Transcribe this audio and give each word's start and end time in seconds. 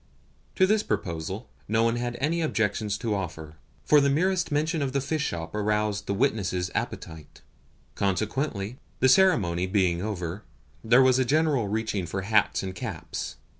To 0.55 0.65
this 0.65 0.81
proposal 0.81 1.47
no 1.67 1.83
one 1.83 1.97
had 1.97 2.17
any 2.19 2.41
objection 2.41 2.89
to 2.89 3.13
offer, 3.13 3.57
for 3.85 4.01
the 4.01 4.09
mere 4.09 4.35
mention 4.49 4.81
of 4.81 4.93
the 4.93 4.99
fish 4.99 5.21
shop 5.21 5.53
aroused 5.53 6.07
the 6.07 6.13
witnesses' 6.15 6.71
appetite. 6.73 7.43
Consequently, 7.93 8.79
the 8.99 9.07
ceremony 9.07 9.67
being 9.67 10.01
over, 10.01 10.41
there 10.83 11.03
was 11.03 11.19
a 11.19 11.23
general 11.23 11.67
reaching 11.67 12.07
for 12.07 12.23
hats 12.23 12.63
and 12.63 12.73
caps. 12.73 13.35